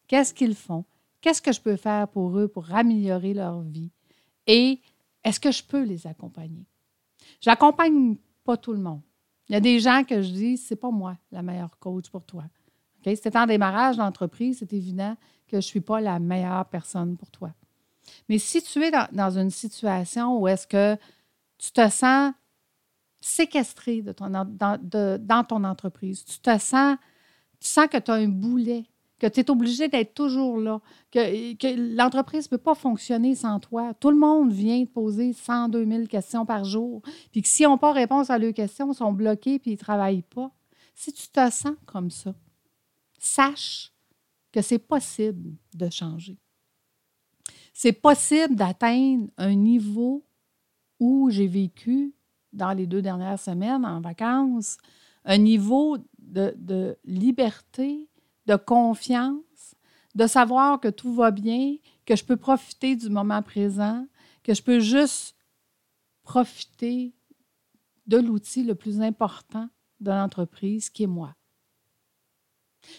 qu'est-ce 0.08 0.32
qu'ils 0.32 0.54
font, 0.54 0.86
qu'est-ce 1.20 1.42
que 1.42 1.52
je 1.52 1.60
peux 1.60 1.76
faire 1.76 2.08
pour 2.08 2.38
eux 2.38 2.48
pour 2.48 2.74
améliorer 2.74 3.34
leur 3.34 3.60
vie 3.60 3.90
et 4.46 4.80
est-ce 5.22 5.38
que 5.38 5.50
je 5.50 5.62
peux 5.62 5.82
les 5.82 6.06
accompagner? 6.06 6.64
Je 7.40 7.50
n'accompagne 7.50 8.16
pas 8.44 8.56
tout 8.56 8.72
le 8.72 8.78
monde. 8.78 9.02
Il 9.48 9.52
y 9.52 9.56
a 9.56 9.60
des 9.60 9.78
gens 9.80 10.04
que 10.04 10.22
je 10.22 10.30
dis, 10.30 10.56
c'est 10.56 10.76
pas 10.76 10.90
moi 10.90 11.18
la 11.30 11.42
meilleure 11.42 11.78
coach 11.78 12.08
pour 12.08 12.24
toi. 12.24 12.44
Si 13.04 13.20
en 13.36 13.46
démarrage 13.46 13.98
d'entreprise, 13.98 14.58
c'est 14.58 14.72
évident 14.72 15.16
que 15.46 15.52
je 15.52 15.56
ne 15.56 15.60
suis 15.60 15.80
pas 15.80 16.00
la 16.00 16.18
meilleure 16.18 16.64
personne 16.66 17.16
pour 17.16 17.30
toi. 17.30 17.52
Mais 18.28 18.38
si 18.38 18.62
tu 18.62 18.82
es 18.82 18.90
dans 18.90 19.38
une 19.38 19.50
situation 19.50 20.40
où 20.40 20.48
est-ce 20.48 20.66
que 20.66 20.96
tu 21.58 21.72
te 21.72 21.88
sens 21.88 22.32
séquestré 23.20 24.02
dans 24.02 25.44
ton 25.44 25.64
entreprise, 25.64 26.24
tu 26.24 26.38
te 26.38 26.58
sens, 26.58 26.96
tu 27.60 27.68
sens 27.68 27.88
que 27.88 27.98
tu 27.98 28.10
as 28.10 28.14
un 28.14 28.28
boulet, 28.28 28.84
que 29.18 29.26
tu 29.26 29.40
es 29.40 29.50
obligé 29.50 29.88
d'être 29.88 30.14
toujours 30.14 30.58
là, 30.58 30.80
que, 31.10 31.96
l'entreprise 31.96 32.44
ne 32.46 32.50
peut 32.50 32.62
pas 32.62 32.74
fonctionner 32.74 33.34
sans 33.34 33.58
toi. 33.60 33.94
Tout 33.94 34.10
le 34.10 34.16
monde 34.16 34.52
vient 34.52 34.84
te 34.84 34.90
poser 34.90 35.32
102 35.32 35.86
000 35.86 36.06
questions 36.06 36.44
par 36.44 36.64
jour, 36.64 37.02
puis 37.32 37.42
que 37.42 37.48
si 37.48 37.66
on 37.66 37.78
pas 37.78 37.92
réponse 37.92 38.30
à 38.30 38.38
leurs 38.38 38.52
questions, 38.52 38.92
ils 38.92 38.96
sont 38.96 39.12
bloqués 39.12 39.58
puis 39.58 39.72
ils 39.72 39.74
ne 39.74 39.78
travaillent 39.78 40.22
pas. 40.22 40.50
Si 40.94 41.12
tu 41.12 41.28
te 41.28 41.50
sens 41.50 41.76
comme 41.86 42.10
ça, 42.10 42.34
sache 43.18 43.92
que 44.52 44.62
c'est 44.62 44.78
possible 44.78 45.54
de 45.74 45.90
changer. 45.90 46.38
C'est 47.72 47.92
possible 47.92 48.54
d'atteindre 48.54 49.28
un 49.36 49.54
niveau 49.54 50.25
où 50.98 51.30
j'ai 51.30 51.46
vécu 51.46 52.14
dans 52.52 52.72
les 52.72 52.86
deux 52.86 53.02
dernières 53.02 53.38
semaines 53.38 53.84
en 53.84 54.00
vacances, 54.00 54.78
un 55.24 55.38
niveau 55.38 55.98
de, 56.18 56.96
liberté, 57.04 58.08
de 58.46 58.56
confiance, 58.56 59.74
de 60.14 60.26
savoir 60.26 60.80
que 60.80 60.88
tout 60.88 61.12
va 61.14 61.30
bien, 61.30 61.76
que 62.04 62.16
je 62.16 62.24
peux 62.24 62.36
profiter 62.36 62.96
du 62.96 63.10
moment 63.10 63.42
présent, 63.42 64.06
que 64.42 64.54
je 64.54 64.62
peux 64.62 64.80
juste 64.80 65.36
profiter 66.22 67.14
de 68.06 68.18
l'outil 68.18 68.62
le 68.62 68.74
plus 68.74 69.00
important 69.00 69.68
de 70.00 70.10
l'entreprise 70.10 70.88
qui 70.90 71.02
est 71.02 71.08
moi. 71.08 71.34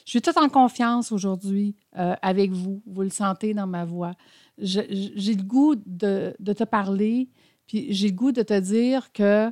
Je 0.06 0.12
suis 0.12 0.22
toute 0.22 0.38
en 0.38 0.50
confiance 0.50 1.12
aujourd'hui 1.12 1.76
euh, 1.98 2.16
avec 2.22 2.52
vous. 2.52 2.82
Vous 2.86 3.02
le 3.02 3.10
sentez 3.10 3.54
dans 3.54 3.68
ma 3.68 3.86
voix. 3.86 4.14
J'ai 4.58 4.86
le 4.88 5.44
goût 5.44 5.76
de, 5.76 6.36
te 6.40 6.64
parler, 6.64 7.30
puis 7.68 7.94
j'ai 7.94 8.12
goût 8.12 8.32
de 8.32 8.42
te 8.42 8.58
dire 8.60 9.12
que 9.12 9.52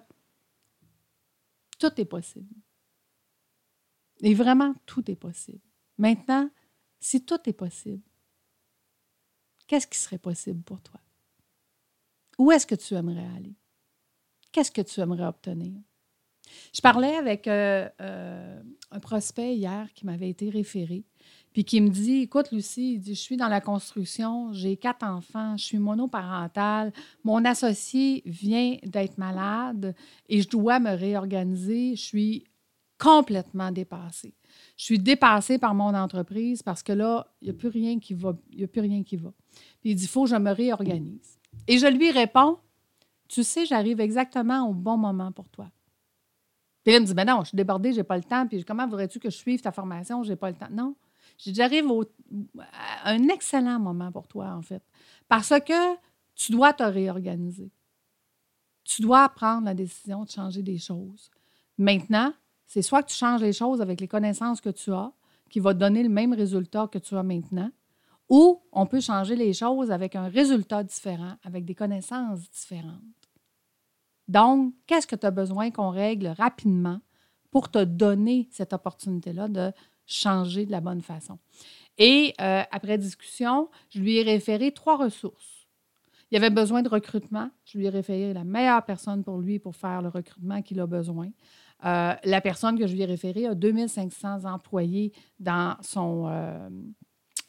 tout 1.78 1.92
est 2.00 2.06
possible. 2.06 2.56
Et 4.22 4.34
vraiment, 4.34 4.74
tout 4.86 5.10
est 5.12 5.16
possible. 5.16 5.62
Maintenant, 5.98 6.50
si 7.00 7.24
tout 7.26 7.40
est 7.48 7.54
possible, 7.54 8.04
qu'est-ce 9.68 9.88
qui 9.88 10.00
serait 10.00 10.18
possible 10.18 10.64
pour 10.64 10.82
toi? 10.82 11.00
Où 12.38 12.52
est-ce 12.52 12.66
que 12.66 12.76
tu 12.76 12.96
aimerais 12.96 13.28
aller? 13.36 13.56
Qu'est-ce 14.52 14.72
que 14.72 14.82
tu 14.82 15.00
aimerais 15.02 15.26
obtenir? 15.26 15.80
Je 16.74 16.82
parlais 16.82 17.16
avec 17.16 17.48
euh, 17.48 17.90
euh, 18.02 18.62
un 18.92 19.00
prospect 19.00 19.56
hier 19.56 19.92
qui 19.94 20.06
m'avait 20.06 20.30
été 20.30 20.50
référé, 20.50 21.04
puis 21.56 21.64
qui 21.64 21.80
me 21.80 21.88
dit 21.88 22.24
Écoute, 22.24 22.52
Lucie, 22.52 23.02
je 23.02 23.14
suis 23.14 23.38
dans 23.38 23.48
la 23.48 23.62
construction, 23.62 24.52
j'ai 24.52 24.76
quatre 24.76 25.06
enfants, 25.06 25.56
je 25.56 25.64
suis 25.64 25.78
monoparentale, 25.78 26.92
mon 27.24 27.46
associé 27.46 28.22
vient 28.26 28.76
d'être 28.84 29.18
malade 29.18 29.96
et 30.28 30.42
je 30.42 30.50
dois 30.50 30.80
me 30.80 30.94
réorganiser, 30.94 31.96
je 31.96 32.02
suis 32.02 32.44
complètement 33.00 33.72
dépassée. 33.72 34.34
Je 34.76 34.84
suis 34.84 35.00
dépassée 35.00 35.58
par 35.58 35.74
mon 35.74 35.96
entreprise 35.96 36.62
parce 36.62 36.84
que 36.84 36.92
là, 36.92 37.26
il 37.42 37.46
n'y 37.46 37.52
a 37.52 37.54
plus 37.54 37.70
rien 37.70 38.00
qui 38.00 38.16
va. 38.16 38.36
Il 38.52 38.62
a 38.66 38.68
plus 38.68 38.82
rien 38.82 39.02
qui 39.04 39.16
va. 39.16 39.32
Puis 39.80 39.92
il 39.92 39.96
dit 39.96 40.04
Il 40.04 40.10
faut 40.10 40.26
que 40.26 40.32
je 40.32 40.36
me 40.36 40.52
réorganise. 40.52 41.40
Et 41.70 41.78
je 41.78 41.88
lui 41.88 42.12
réponds 42.12 42.58
Tu 43.30 43.46
sais, 43.46 43.66
j'arrive 43.66 44.02
exactement 44.02 44.68
au 44.68 44.74
bon 44.74 44.98
moment 44.98 45.32
pour 45.32 45.48
toi. 45.48 45.72
Puis 46.84 46.94
il 46.94 47.00
me 47.00 47.06
dit, 47.06 47.14
ben 47.14 47.26
non, 47.26 47.44
je 47.44 47.48
suis 47.48 47.56
débordée, 47.56 47.94
je 47.94 47.98
n'ai 48.00 48.04
pas 48.04 48.18
le 48.18 48.24
temps. 48.24 48.46
Puis 48.46 48.66
comment 48.66 48.86
voudrais-tu 48.86 49.20
que 49.20 49.30
je 49.30 49.38
suive 49.38 49.62
ta 49.62 49.72
formation? 49.72 50.22
Je 50.22 50.32
n'ai 50.32 50.36
pas 50.36 50.50
le 50.50 50.58
temps? 50.58 50.68
Non. 50.70 50.96
J'arrive 51.38 51.86
à 53.04 53.12
un 53.12 53.28
excellent 53.30 53.80
moment 53.80 54.12
pour 54.12 54.28
toi, 54.28 54.52
en 54.52 54.62
fait. 54.62 54.84
Parce 55.28 55.54
que 55.66 55.96
tu 56.36 56.52
dois 56.52 56.74
te 56.74 56.84
réorganiser. 56.84 57.72
Tu 58.84 59.02
dois 59.02 59.28
prendre 59.30 59.66
la 59.66 59.74
décision 59.74 60.24
de 60.24 60.30
changer 60.30 60.62
des 60.62 60.78
choses. 60.78 61.32
Maintenant, 61.78 62.34
c'est 62.66 62.82
soit 62.82 63.04
que 63.04 63.10
tu 63.10 63.16
changes 63.16 63.42
les 63.42 63.54
choses 63.54 63.82
avec 63.82 64.00
les 64.02 64.08
connaissances 64.08 64.62
que 64.62 64.70
tu 64.70 64.92
as, 64.94 65.12
qui 65.50 65.60
va 65.60 65.74
te 65.74 65.80
donner 65.80 66.04
le 66.04 66.10
même 66.10 66.34
résultat 66.34 66.88
que 66.88 66.98
tu 66.98 67.16
as 67.16 67.24
maintenant, 67.24 67.72
ou 68.30 68.62
on 68.72 68.86
peut 68.86 69.00
changer 69.00 69.36
les 69.36 69.54
choses 69.54 69.92
avec 69.92 70.16
un 70.16 70.28
résultat 70.28 70.84
différent, 70.84 71.36
avec 71.44 71.66
des 71.66 71.76
connaissances 71.76 72.50
différentes. 72.50 73.02
Donc, 74.28 74.74
qu'est-ce 74.88 75.06
que 75.06 75.16
tu 75.16 75.26
as 75.26 75.32
besoin 75.32 75.70
qu'on 75.70 75.92
règle 75.92 76.28
rapidement 76.28 77.00
pour 77.52 77.70
te 77.70 77.84
donner 77.84 78.50
cette 78.52 78.74
opportunité-là 78.74 79.48
de 79.48 79.72
changer 80.06 80.66
de 80.66 80.72
la 80.72 80.82
bonne 80.82 81.02
façon? 81.02 81.40
Et 81.98 82.34
euh, 82.42 82.64
après 82.72 82.98
discussion, 82.98 83.70
je 83.90 84.00
lui 84.00 84.18
ai 84.18 84.24
référé 84.24 84.72
trois 84.72 84.98
ressources. 84.98 85.68
Il 86.32 86.38
avait 86.38 86.50
besoin 86.50 86.82
de 86.82 86.90
recrutement. 86.90 87.50
Je 87.66 87.78
lui 87.78 87.86
ai 87.86 87.90
référé 87.90 88.34
la 88.34 88.44
meilleure 88.44 88.84
personne 88.84 89.24
pour 89.24 89.40
lui 89.40 89.60
pour 89.60 89.76
faire 89.76 90.02
le 90.02 90.10
recrutement 90.10 90.62
qu'il 90.62 90.80
a 90.80 90.88
besoin. 90.88 91.30
Euh, 91.86 92.14
la 92.24 92.42
personne 92.42 92.80
que 92.80 92.88
je 92.88 92.94
lui 92.94 93.02
ai 93.02 93.06
référée 93.06 93.46
a 93.46 93.54
2500 93.54 94.46
employés 94.46 95.12
dans 95.40 95.78
son, 95.82 96.28
euh, 96.28 96.70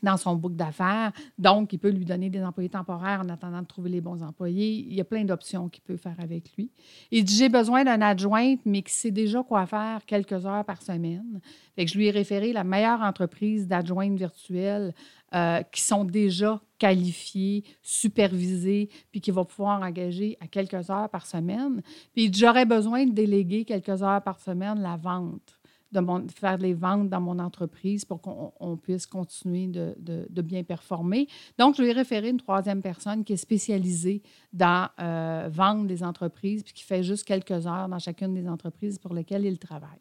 dans 0.03 0.17
son 0.17 0.35
book 0.35 0.55
d'affaires. 0.55 1.13
Donc, 1.39 1.73
il 1.73 1.79
peut 1.79 1.91
lui 1.91 2.05
donner 2.05 2.31
des 2.31 2.43
employés 2.43 2.69
temporaires 2.69 3.23
en 3.25 3.29
attendant 3.29 3.63
de 3.63 3.67
trouver 3.67 3.91
les 3.91 4.01
bons 4.01 4.23
employés. 4.23 4.87
Il 4.89 4.95
y 4.95 5.01
a 5.01 5.05
plein 5.05 5.25
d'options 5.25 5.69
qu'il 5.69 5.83
peut 5.83 5.97
faire 5.97 6.17
avec 6.19 6.55
lui. 6.57 6.71
Il 7.11 7.25
dit 7.25 7.37
J'ai 7.37 7.49
besoin 7.49 7.85
d'un 7.85 8.01
adjointe, 8.01 8.61
mais 8.65 8.83
qui 8.83 8.93
sait 8.93 9.11
déjà 9.11 9.43
quoi 9.43 9.67
faire 9.67 10.05
quelques 10.07 10.47
heures 10.47 10.65
par 10.65 10.83
semaine. 10.83 11.41
Fait 11.75 11.85
que 11.85 11.91
je 11.91 11.99
lui 11.99 12.07
ai 12.07 12.11
référé 12.11 12.53
la 12.53 12.65
meilleure 12.65 13.01
entreprise 13.01 13.67
d'adjointes 13.67 14.19
virtuelles 14.19 14.95
euh, 15.35 15.63
qui 15.73 15.83
sont 15.83 16.05
déjà 16.05 16.61
qualifiées, 16.79 17.65
supervisées, 17.83 18.89
puis 19.11 19.21
qui 19.21 19.31
va 19.31 19.45
pouvoir 19.45 19.83
engager 19.83 20.37
à 20.41 20.47
quelques 20.47 20.89
heures 20.91 21.09
par 21.09 21.27
semaine. 21.27 21.83
Puis 22.15 22.31
j'aurais 22.33 22.65
besoin 22.65 23.07
de 23.07 23.13
déléguer 23.13 23.65
quelques 23.65 24.03
heures 24.03 24.23
par 24.23 24.41
semaine 24.41 24.81
la 24.81 24.97
vente 24.97 25.56
de, 26.03 26.31
faire 26.33 26.59
les 26.59 26.75
ventes 26.75 27.09
dans 27.09 27.21
mon 27.21 27.39
entreprise 27.39 28.05
pour 28.05 28.21
qu'on 28.21 28.77
puisse 28.77 29.07
continuer 29.07 29.67
de, 29.67 30.43
bien 30.43 30.63
performer. 30.63 31.29
Donc, 31.59 31.77
je 31.77 31.83
ai 31.83 31.93
référé 31.93 32.29
une 32.29 32.39
troisième 32.39 32.83
personne 32.83 33.25
qui 33.25 33.33
est 33.33 33.39
spécialisée 33.39 34.23
dans 34.53 34.89
euh, 35.01 35.49
vendre 35.51 35.87
des 35.87 36.03
entreprises 36.03 36.63
puis 36.63 36.73
qui 36.73 36.85
fait 36.85 37.03
juste 37.03 37.25
quelques 37.25 37.67
heures 37.67 37.89
dans 37.89 37.99
chacune 37.99 38.35
des 38.35 38.49
entreprises 38.49 38.99
pour 38.99 39.15
lesquelles 39.15 39.45
il 39.45 39.59
travaille. 39.59 40.01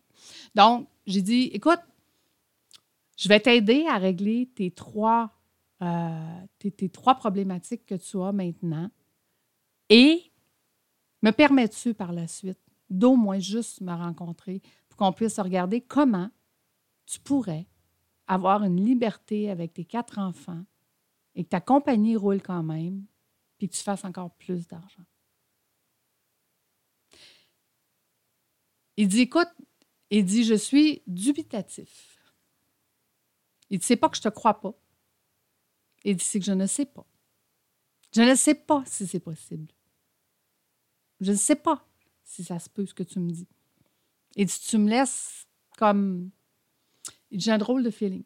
Donc, 0.54 0.88
j'ai 1.06 1.22
dit, 1.22 1.50
écoute, 1.54 1.80
Je 3.18 3.30
vais 3.30 3.40
t'aider 3.40 3.86
à 3.90 3.98
régler 3.98 4.50
tes 4.54 4.72
trois, 4.72 5.32
euh, 5.82 6.46
tes, 6.60 6.90
trois 6.90 7.16
problématiques 7.16 7.86
que 7.86 7.96
tu 7.96 8.22
as 8.22 8.34
maintenant. 8.34 8.90
Et 9.90 10.32
me 11.22 11.32
permets-tu 11.32 11.94
par 11.94 12.12
la 12.12 12.28
suite 12.28 12.60
d'au 12.90 13.16
moins 13.16 13.40
juste 13.40 13.82
me 13.82 13.94
rencontrer 13.94 14.62
qu'on 14.96 15.14
puisse 15.14 15.40
regarder 15.40 15.82
comment 15.82 16.30
tu 17.06 17.20
pourrais 17.20 17.68
avoir 18.28 18.64
une 18.64 18.84
liberté 18.84 19.50
avec 19.50 19.74
tes 19.74 19.86
quatre 19.86 20.18
enfants 20.20 20.64
et 21.36 21.44
que 21.44 21.50
ta 21.50 21.62
compagnie 21.62 22.16
roule 22.16 22.42
quand 22.42 22.64
même, 22.64 23.06
puis 23.58 23.70
que 23.70 23.76
tu 23.76 23.84
fasses 23.84 24.06
encore 24.06 24.32
plus 24.36 24.68
d'argent. 24.68 25.04
Il 28.98 29.08
dit, 29.08 29.22
écoute, 29.22 29.50
il 30.10 30.24
dit, 30.24 30.44
je 30.44 30.56
suis 30.56 31.04
dubitatif. 31.06 32.34
Il 33.70 33.80
dit, 33.80 33.86
c'est 33.86 33.98
pas 33.98 34.10
que 34.10 34.18
je 34.18 34.22
te 34.22 34.30
crois 34.30 34.60
pas. 34.62 34.74
Il 36.04 36.16
dit, 36.16 36.24
c'est 36.24 36.40
que 36.40 36.46
je 36.46 36.54
ne 36.54 36.66
sais 36.68 36.86
pas. 36.86 37.06
Je 38.14 38.22
ne 38.22 38.36
sais 38.36 38.56
pas 38.56 38.84
si 38.86 39.06
c'est 39.06 39.20
possible. 39.20 39.74
Je 41.20 41.32
ne 41.32 41.38
sais 41.38 41.56
pas 41.56 41.86
si 42.24 42.44
ça 42.44 42.60
se 42.60 42.70
peut, 42.70 42.86
ce 42.86 42.94
que 42.94 43.04
tu 43.04 43.20
me 43.20 43.30
dis. 43.30 43.48
Il 44.36 44.46
dit, 44.46 44.60
tu 44.68 44.78
me 44.78 44.90
laisses 44.90 45.48
comme... 45.78 46.30
J'ai 47.32 47.52
un 47.52 47.58
drôle 47.58 47.84
de 47.84 47.90
feeling. 47.90 48.24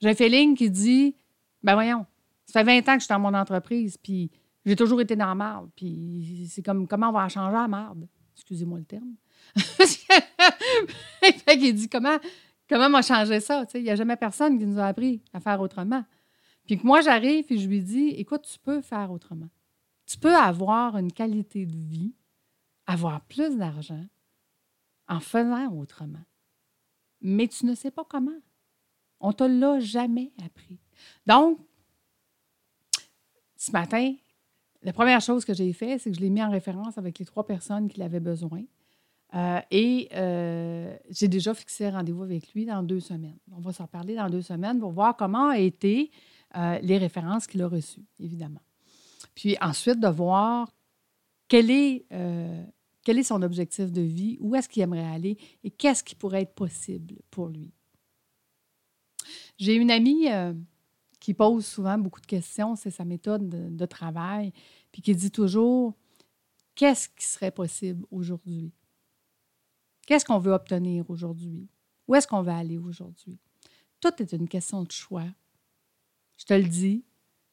J'ai 0.00 0.10
un 0.10 0.14
feeling 0.14 0.56
qui 0.56 0.70
dit, 0.70 1.16
ben 1.62 1.74
voyons, 1.74 2.06
ça 2.46 2.64
fait 2.64 2.80
20 2.80 2.88
ans 2.88 2.94
que 2.94 3.00
je 3.00 3.04
suis 3.04 3.12
dans 3.12 3.18
mon 3.18 3.34
entreprise, 3.34 3.96
puis 3.96 4.30
j'ai 4.64 4.76
toujours 4.76 5.00
été 5.00 5.16
dans 5.16 5.26
la 5.26 5.34
merde, 5.34 5.70
puis 5.74 6.48
c'est 6.50 6.62
comme, 6.62 6.86
comment 6.86 7.08
on 7.08 7.12
va 7.12 7.28
changer 7.28 7.52
la 7.52 7.68
merde? 7.68 8.08
Excusez-moi 8.34 8.78
le 8.78 8.84
terme. 8.84 9.14
fait 9.56 11.58
qu'il 11.58 11.74
dit 11.74 11.88
comment 11.88 12.18
comment 12.68 12.88
m'a 12.88 13.02
changé 13.02 13.40
ça? 13.40 13.64
Il 13.74 13.82
n'y 13.82 13.90
a 13.90 13.96
jamais 13.96 14.16
personne 14.16 14.58
qui 14.58 14.66
nous 14.66 14.78
a 14.78 14.86
appris 14.86 15.22
à 15.32 15.40
faire 15.40 15.60
autrement. 15.60 16.04
Puis 16.66 16.78
que 16.78 16.86
moi, 16.86 17.00
j'arrive 17.00 17.46
et 17.50 17.58
je 17.58 17.68
lui 17.68 17.82
dis 17.82 18.08
écoute, 18.16 18.46
tu 18.50 18.58
peux 18.58 18.80
faire 18.80 19.10
autrement. 19.10 19.48
Tu 20.06 20.16
peux 20.16 20.34
avoir 20.34 20.96
une 20.96 21.12
qualité 21.12 21.66
de 21.66 21.76
vie, 21.76 22.14
avoir 22.86 23.20
plus 23.22 23.56
d'argent 23.56 24.04
en 25.10 25.20
faisant 25.20 25.70
autrement. 25.74 26.24
Mais 27.20 27.48
tu 27.48 27.66
ne 27.66 27.74
sais 27.74 27.90
pas 27.90 28.04
comment. 28.08 28.38
On 29.20 29.28
ne 29.28 29.32
te 29.34 29.44
l'a 29.44 29.80
jamais 29.80 30.32
appris. 30.42 30.78
Donc, 31.26 31.58
ce 33.56 33.72
matin, 33.72 34.14
la 34.82 34.94
première 34.94 35.20
chose 35.20 35.44
que 35.44 35.52
j'ai 35.52 35.72
fait, 35.74 35.98
c'est 35.98 36.10
que 36.10 36.16
je 36.16 36.22
l'ai 36.22 36.30
mis 36.30 36.42
en 36.42 36.50
référence 36.50 36.96
avec 36.96 37.18
les 37.18 37.26
trois 37.26 37.44
personnes 37.44 37.88
qui 37.88 37.98
l'avaient 37.98 38.20
besoin. 38.20 38.62
Euh, 39.34 39.60
et 39.70 40.08
euh, 40.14 40.96
j'ai 41.10 41.28
déjà 41.28 41.54
fixé 41.54 41.90
rendez-vous 41.90 42.22
avec 42.22 42.52
lui 42.54 42.64
dans 42.64 42.82
deux 42.82 43.00
semaines. 43.00 43.38
On 43.52 43.60
va 43.60 43.72
s'en 43.72 43.86
parler 43.86 44.14
dans 44.14 44.30
deux 44.30 44.42
semaines 44.42 44.80
pour 44.80 44.92
voir 44.92 45.16
comment 45.16 45.48
ont 45.48 45.52
été 45.52 46.10
euh, 46.56 46.78
les 46.80 46.98
références 46.98 47.46
qu'il 47.46 47.62
a 47.62 47.68
reçues, 47.68 48.06
évidemment. 48.18 48.60
Puis 49.34 49.56
ensuite, 49.60 50.00
de 50.00 50.08
voir 50.08 50.72
quel 51.46 51.70
est, 51.70 52.06
quel 53.02 53.18
est 53.18 53.24
son 53.24 53.42
objectif 53.42 53.90
de 53.90 54.02
vie, 54.02 54.36
où 54.40 54.54
est-ce 54.54 54.68
qu'il 54.68 54.82
aimerait 54.82 55.06
aller? 55.06 55.38
Et 55.64 55.70
qu'est-ce 55.70 56.04
qui 56.04 56.14
pourrait 56.14 56.42
être 56.42 56.54
possible 56.54 57.16
pour 57.30 57.48
lui? 57.48 57.72
J'ai 59.58 59.74
une 59.74 59.90
amie 59.90 60.26
qui 61.18 61.34
pose 61.34 61.66
souvent 61.66 61.98
beaucoup 61.98 62.20
de 62.20 62.26
questions, 62.26 62.76
c'est 62.76 62.90
sa 62.90 63.04
méthode 63.04 63.48
de, 63.48 63.68
de 63.68 63.86
travail, 63.86 64.52
puis 64.90 65.02
qui 65.02 65.14
dit 65.14 65.30
toujours, 65.30 65.94
qu'est-ce 66.74 67.08
qui 67.08 67.26
serait 67.26 67.50
possible 67.50 68.06
aujourd'hui? 68.10 68.72
Qu'est-ce 70.06 70.24
qu'on 70.24 70.38
veut 70.38 70.52
obtenir 70.52 71.08
aujourd'hui? 71.10 71.68
Où 72.08 72.14
est-ce 72.14 72.26
qu'on 72.26 72.42
va 72.42 72.56
aller 72.56 72.78
aujourd'hui? 72.78 73.38
Tout 74.00 74.10
est 74.18 74.32
une 74.32 74.48
question 74.48 74.82
de 74.82 74.90
choix. 74.90 75.28
Je 76.38 76.44
te 76.46 76.54
le 76.54 76.64
dis, 76.64 77.04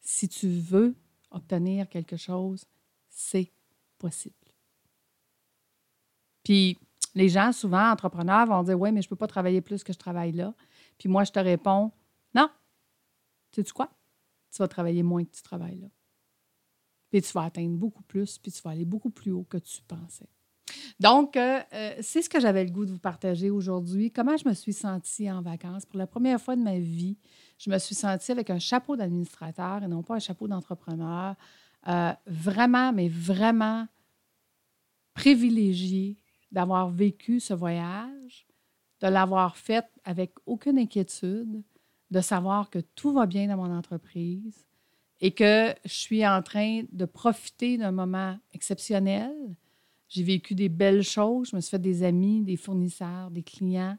si 0.01 0.29
tu 0.29 0.47
veux 0.47 0.95
obtenir 1.29 1.89
quelque 1.89 2.15
chose, 2.15 2.65
c'est 3.09 3.51
possible. 3.97 4.33
Puis 6.47 6.77
les 7.13 7.27
gens, 7.27 7.51
souvent, 7.51 7.91
entrepreneurs, 7.91 8.45
vont 8.45 8.63
dire 8.63 8.79
Oui, 8.79 8.93
mais 8.93 9.01
je 9.01 9.07
ne 9.07 9.09
peux 9.09 9.17
pas 9.17 9.27
travailler 9.27 9.59
plus 9.59 9.83
que 9.83 9.91
je 9.91 9.97
travaille 9.97 10.31
là. 10.31 10.53
Puis 10.97 11.09
moi, 11.09 11.25
je 11.25 11.31
te 11.33 11.39
réponds 11.39 11.91
Non. 12.33 12.49
Tu 13.51 13.63
sais 13.65 13.71
quoi? 13.73 13.89
Tu 14.49 14.59
vas 14.59 14.69
travailler 14.69 15.03
moins 15.03 15.25
que 15.25 15.31
tu 15.31 15.41
travailles 15.41 15.79
là. 15.79 15.87
Puis 17.09 17.21
tu 17.21 17.33
vas 17.33 17.43
atteindre 17.43 17.75
beaucoup 17.75 18.01
plus, 18.03 18.37
puis 18.37 18.49
tu 18.49 18.61
vas 18.61 18.69
aller 18.69 18.85
beaucoup 18.85 19.09
plus 19.09 19.31
haut 19.31 19.45
que 19.49 19.57
tu 19.57 19.81
pensais. 19.81 20.29
Donc, 21.01 21.35
euh, 21.35 21.59
euh, 21.73 21.95
c'est 21.99 22.21
ce 22.21 22.29
que 22.29 22.39
j'avais 22.39 22.63
le 22.63 22.71
goût 22.71 22.85
de 22.85 22.91
vous 22.91 22.99
partager 22.99 23.49
aujourd'hui. 23.49 24.09
Comment 24.09 24.37
je 24.37 24.47
me 24.47 24.53
suis 24.53 24.71
sentie 24.71 25.29
en 25.29 25.41
vacances? 25.41 25.85
Pour 25.85 25.99
la 25.99 26.07
première 26.07 26.39
fois 26.39 26.55
de 26.55 26.61
ma 26.61 26.79
vie, 26.79 27.17
je 27.57 27.69
me 27.69 27.77
suis 27.77 27.95
sentie 27.95 28.31
avec 28.31 28.49
un 28.49 28.59
chapeau 28.59 28.95
d'administrateur 28.95 29.83
et 29.83 29.87
non 29.89 30.01
pas 30.01 30.15
un 30.15 30.19
chapeau 30.19 30.47
d'entrepreneur. 30.47 31.35
Euh, 31.89 32.13
vraiment, 32.25 32.93
mais 32.93 33.09
vraiment 33.09 33.85
privilégiée 35.13 36.15
d'avoir 36.57 36.89
vécu 36.89 37.39
ce 37.39 37.53
voyage, 37.53 38.47
de 39.01 39.07
l'avoir 39.07 39.55
fait 39.57 39.85
avec 40.03 40.31
aucune 40.47 40.79
inquiétude, 40.79 41.61
de 42.09 42.21
savoir 42.21 42.71
que 42.71 42.79
tout 42.79 43.13
va 43.13 43.27
bien 43.27 43.47
dans 43.47 43.57
mon 43.57 43.71
entreprise 43.71 44.65
et 45.21 45.31
que 45.31 45.73
je 45.85 45.93
suis 45.93 46.27
en 46.27 46.41
train 46.41 46.81
de 46.91 47.05
profiter 47.05 47.77
d'un 47.77 47.91
moment 47.91 48.37
exceptionnel 48.53 49.35
j'ai 50.09 50.23
vécu 50.23 50.55
des 50.55 50.69
belles 50.69 51.03
choses. 51.03 51.49
Je 51.51 51.55
me 51.55 51.61
suis 51.61 51.71
fait 51.71 51.81
des 51.81 52.03
amis, 52.03 52.41
des 52.41 52.55
fournisseurs, 52.55 53.29
des 53.29 53.43
clients. 53.43 53.97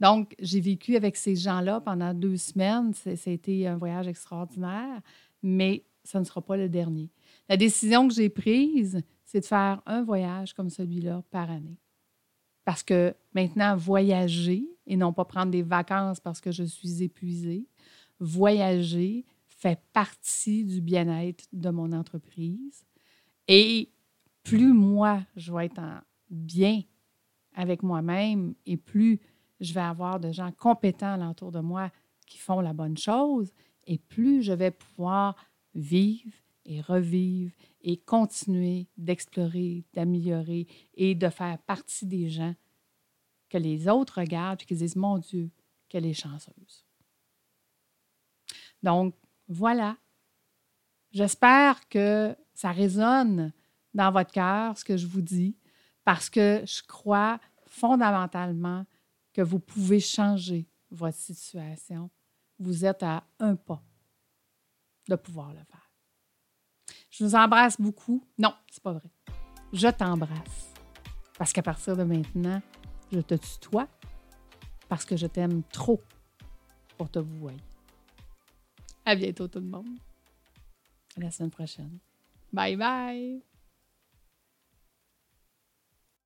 Donc, 0.00 0.34
j'ai 0.38 0.60
vécu 0.60 0.94
avec 0.94 1.16
ces 1.16 1.34
gens-là 1.34 1.80
pendant 1.80 2.14
deux 2.14 2.36
semaines. 2.36 2.94
Ça 2.94 3.10
a 3.10 3.30
été 3.30 3.66
un 3.66 3.76
voyage 3.76 4.06
extraordinaire, 4.06 5.00
mais 5.42 5.84
ça 6.04 6.20
ne 6.20 6.24
sera 6.24 6.40
pas 6.40 6.56
le 6.56 6.68
dernier. 6.68 7.10
La 7.48 7.56
décision 7.56 8.06
que 8.06 8.14
j'ai 8.14 8.28
prise, 8.28 9.02
c'est 9.24 9.40
de 9.40 9.46
faire 9.46 9.82
un 9.84 10.02
voyage 10.04 10.54
comme 10.54 10.70
celui-là 10.70 11.22
par 11.30 11.50
année. 11.50 11.76
Parce 12.68 12.82
que 12.82 13.14
maintenant, 13.32 13.78
voyager 13.78 14.68
et 14.86 14.94
non 14.98 15.14
pas 15.14 15.24
prendre 15.24 15.50
des 15.50 15.62
vacances 15.62 16.20
parce 16.20 16.38
que 16.38 16.52
je 16.52 16.64
suis 16.64 17.02
épuisée, 17.02 17.66
voyager 18.20 19.24
fait 19.46 19.80
partie 19.94 20.66
du 20.66 20.82
bien-être 20.82 21.46
de 21.54 21.70
mon 21.70 21.92
entreprise. 21.92 22.84
Et 23.46 23.90
plus 24.42 24.74
moi, 24.74 25.22
je 25.34 25.50
vais 25.50 25.64
être 25.64 25.78
en 25.78 26.00
bien 26.28 26.82
avec 27.54 27.82
moi-même 27.82 28.52
et 28.66 28.76
plus 28.76 29.18
je 29.60 29.72
vais 29.72 29.80
avoir 29.80 30.20
de 30.20 30.30
gens 30.30 30.52
compétents 30.52 31.14
alentour 31.14 31.50
de 31.50 31.60
moi 31.60 31.90
qui 32.26 32.36
font 32.36 32.60
la 32.60 32.74
bonne 32.74 32.98
chose 32.98 33.50
et 33.86 33.96
plus 33.96 34.42
je 34.42 34.52
vais 34.52 34.72
pouvoir 34.72 35.36
vivre 35.74 36.36
et 36.68 36.82
revivre 36.82 37.52
et 37.80 37.96
continuer 37.96 38.86
d'explorer, 38.96 39.84
d'améliorer 39.94 40.66
et 40.94 41.14
de 41.14 41.28
faire 41.30 41.58
partie 41.58 42.06
des 42.06 42.28
gens 42.28 42.54
que 43.48 43.58
les 43.58 43.88
autres 43.88 44.20
regardent 44.20 44.60
et 44.62 44.66
qui 44.66 44.74
disent 44.74 44.94
Mon 44.94 45.18
Dieu, 45.18 45.50
qu'elle 45.88 46.06
est 46.06 46.14
chanceuse. 46.14 46.84
Donc, 48.82 49.14
voilà. 49.48 49.96
J'espère 51.10 51.88
que 51.88 52.36
ça 52.52 52.70
résonne 52.70 53.52
dans 53.94 54.12
votre 54.12 54.30
cœur 54.30 54.76
ce 54.76 54.84
que 54.84 54.98
je 54.98 55.06
vous 55.06 55.22
dis 55.22 55.56
parce 56.04 56.28
que 56.28 56.62
je 56.66 56.82
crois 56.86 57.40
fondamentalement 57.66 58.84
que 59.32 59.40
vous 59.40 59.58
pouvez 59.58 60.00
changer 60.00 60.66
votre 60.90 61.16
situation. 61.16 62.10
Vous 62.58 62.84
êtes 62.84 63.02
à 63.02 63.24
un 63.38 63.56
pas 63.56 63.82
de 65.08 65.16
pouvoir 65.16 65.52
le 65.52 65.64
faire. 65.64 65.87
Je 67.10 67.24
vous 67.24 67.34
embrasse 67.34 67.80
beaucoup. 67.80 68.22
Non, 68.38 68.52
c'est 68.70 68.82
pas 68.82 68.92
vrai. 68.92 69.10
Je 69.72 69.88
t'embrasse. 69.88 70.74
Parce 71.38 71.52
qu'à 71.52 71.62
partir 71.62 71.96
de 71.96 72.02
maintenant, 72.02 72.60
je 73.12 73.20
te 73.20 73.34
tutoie 73.34 73.88
parce 74.88 75.04
que 75.04 75.16
je 75.16 75.26
t'aime 75.26 75.62
trop 75.72 76.02
pour 76.96 77.10
te 77.10 77.18
vous 77.18 77.38
voir. 77.38 77.54
À 79.04 79.14
bientôt 79.14 79.48
tout 79.48 79.60
le 79.60 79.66
monde. 79.66 79.98
À 81.16 81.20
la 81.20 81.30
semaine 81.30 81.50
prochaine. 81.50 81.98
Bye 82.52 82.76
bye. 82.76 83.42